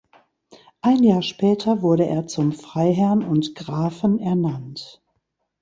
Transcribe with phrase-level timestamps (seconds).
[0.81, 4.99] Ein Jahr später wurde er zum Freiherrn und Grafen ernannt.